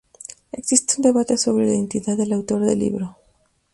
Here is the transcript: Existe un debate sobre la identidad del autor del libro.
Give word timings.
Existe 0.51 0.95
un 0.97 1.03
debate 1.03 1.37
sobre 1.37 1.67
la 1.67 1.75
identidad 1.75 2.17
del 2.17 2.33
autor 2.33 2.61
del 2.65 2.79
libro. 2.79 3.17